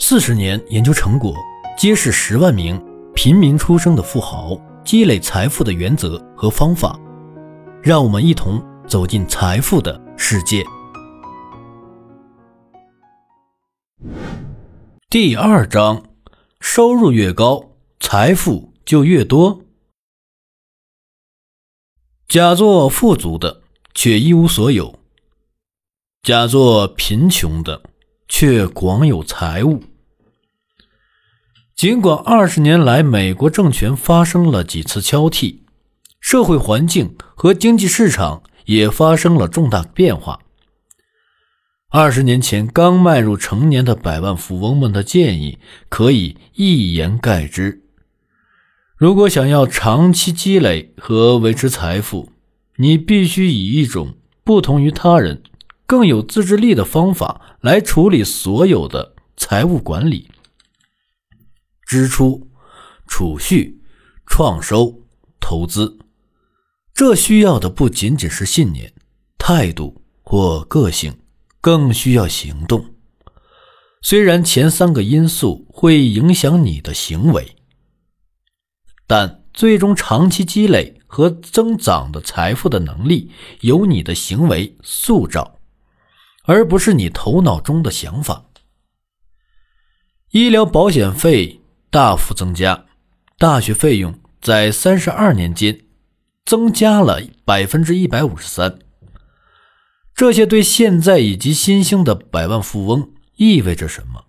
[0.00, 1.34] 四十年研究成果，
[1.76, 2.80] 揭示十万名
[3.16, 6.98] 平民出生的富豪积累财富的原则和方法。
[7.82, 10.64] 让我们一同走进财富的世界。
[15.10, 16.04] 第二章：
[16.60, 19.62] 收入越高，财富就越多。
[22.28, 23.62] 假作富足的，
[23.94, 24.96] 却一无所有；
[26.22, 27.82] 假作贫穷的。
[28.28, 29.82] 却广有财物。
[31.74, 35.62] 尽管二十年来美国政权发生了几次交替，
[36.20, 40.40] 社会环境和经济市场也发生了重大变化。
[41.90, 45.58] 二十年前刚迈入成年的百万富翁们的建议
[45.88, 47.82] 可以一言盖之：
[48.96, 52.32] 如果想要长期积累和维持财富，
[52.76, 55.42] 你必须以一种不同于他人。
[55.88, 60.30] 更有自制力的方法来处理所有的财务管理、
[61.86, 62.46] 支出、
[63.06, 63.80] 储蓄、
[64.26, 65.00] 创收、
[65.40, 65.98] 投资。
[66.92, 68.92] 这需要的不仅仅是信念、
[69.38, 71.16] 态度或个性，
[71.62, 72.94] 更需要行动。
[74.02, 77.56] 虽然前三个因素会影响你的行为，
[79.06, 83.30] 但最终长期积累和增长的财富的能力
[83.62, 85.57] 由你的行为塑造。
[86.48, 88.46] 而不是你头脑中的想法。
[90.30, 91.60] 医疗保险费
[91.90, 92.86] 大幅增加，
[93.36, 95.80] 大学费用在三十二年间
[96.46, 98.78] 增加了百分之一百五十三。
[100.14, 104.24] 这些对现在以及新兴的百万富翁意味着什么？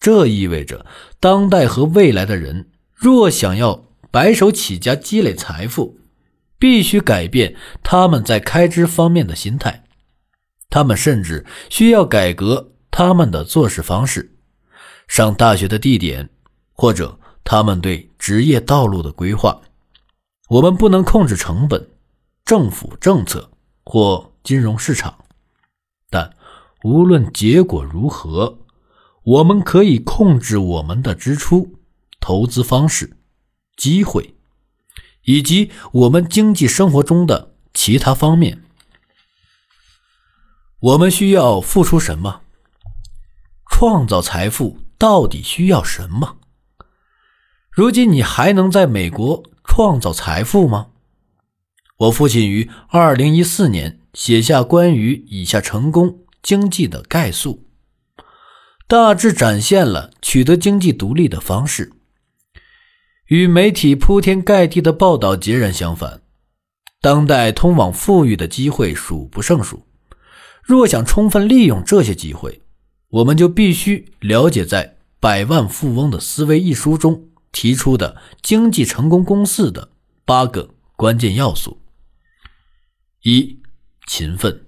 [0.00, 0.84] 这意味着
[1.20, 6.00] 当代和未来的人若想要白手起家积累财富，
[6.58, 9.84] 必须改变他们在开支方面的心态。
[10.70, 14.36] 他们甚至需要改革他们的做事方式、
[15.06, 16.28] 上大学的地点，
[16.72, 19.60] 或者他们对职业道路的规划。
[20.48, 21.88] 我们不能控制成本、
[22.44, 23.50] 政府政策
[23.84, 25.24] 或金融市场，
[26.10, 26.34] 但
[26.84, 28.58] 无论结果如何，
[29.24, 31.74] 我们可以控制我们的支出、
[32.20, 33.16] 投资方式、
[33.76, 34.34] 机会，
[35.24, 38.62] 以及我们经济生活中的其他方面。
[40.80, 42.42] 我们需要付出什么？
[43.68, 46.36] 创造财富到底需要什么？
[47.72, 50.90] 如今你还能在美国创造财富吗？
[51.96, 57.64] 我父亲于二零一四年写下关于以下成功经济的概述，
[58.86, 61.92] 大致展现了取得经济独立的方式。
[63.26, 66.22] 与媒体铺天盖地的报道截然相反，
[67.00, 69.87] 当代通往富裕的机会数不胜数。
[70.68, 72.60] 若想充分利用这些机会，
[73.08, 74.86] 我们就必须了解在
[75.18, 79.88] 《百万富翁的思维》一书中提出的经济成功公式的
[80.26, 81.80] 八个关键要素：
[83.22, 83.60] 一、
[84.06, 84.66] 勤奋、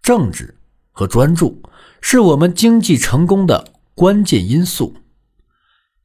[0.00, 0.56] 正直
[0.90, 1.62] 和专注
[2.00, 4.96] 是我们经济成功的关键因素。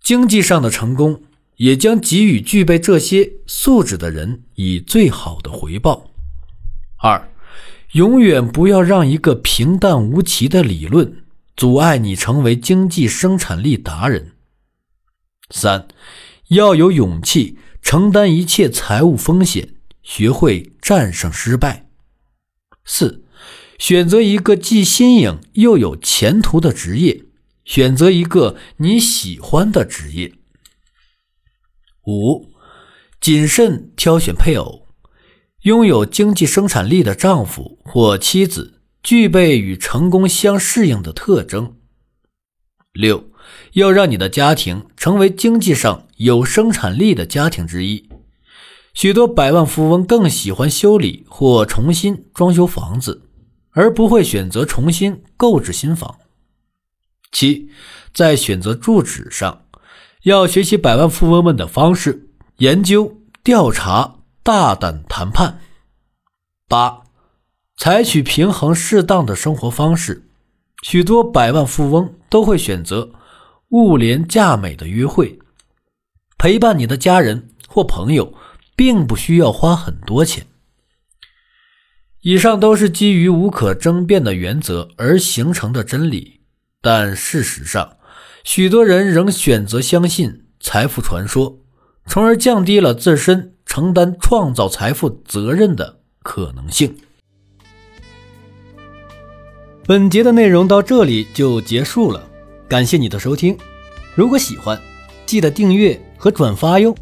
[0.01, 1.23] 经济上的成功
[1.55, 6.11] 也将给予具备这些素质的人以最好的回报。
[6.97, 7.30] 二。
[7.93, 11.23] 永远不要让一个平淡无奇的理论
[11.57, 14.31] 阻碍你成为经济生产力达人。
[15.49, 15.87] 三，
[16.47, 21.89] 要有勇气承担一切财务风险，学会战胜失败。
[22.85, 23.25] 四，
[23.77, 27.25] 选择一个既新颖又有前途的职业，
[27.65, 30.33] 选择一个你喜欢的职业。
[32.07, 32.49] 五，
[33.19, 34.80] 谨慎挑选配偶。
[35.63, 41.75] 拥有经济生产力的丈夫或妻子具备与成功相适应的特征。
[42.93, 43.25] 六，
[43.73, 48.09] 要让你的家庭成为经济上有生产力的家庭之一。
[48.95, 53.29] 许多百万富翁更喜欢修理或重新装修房子，
[53.69, 56.17] 而不会选择重新购置新房。
[57.31, 57.69] 七，
[58.13, 59.65] 在选择住址上，
[60.23, 64.20] 要学习百万富翁们的方式，研究调查。
[64.43, 65.59] 大胆谈判。
[66.67, 67.03] 八，
[67.77, 70.27] 采取平衡适当的生活方式。
[70.81, 73.11] 许多百万富翁都会选择
[73.69, 75.37] 物廉价美的约会。
[76.39, 78.33] 陪伴你的家人或朋友，
[78.75, 80.47] 并不需要花很多钱。
[82.21, 86.41] 以上都是基于无可争辩的原则而形成的真理，
[86.81, 87.97] 但事实上，
[88.43, 91.59] 许多人仍选择相信财富传说，
[92.07, 93.55] 从而降低了自身。
[93.71, 96.93] 承担创造财富责任的可能性。
[99.87, 102.21] 本节的内容到这里就结束了，
[102.67, 103.57] 感谢你的收听，
[104.13, 104.77] 如果喜欢，
[105.25, 106.93] 记得订阅和转发哟。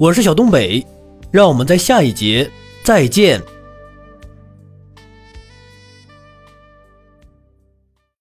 [0.00, 0.84] 我是小东北，
[1.30, 2.50] 让我们在下一节
[2.82, 3.40] 再见。